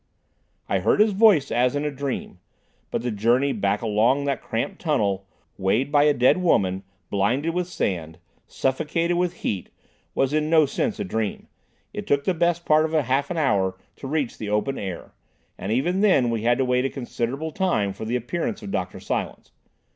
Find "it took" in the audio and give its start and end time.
11.93-12.21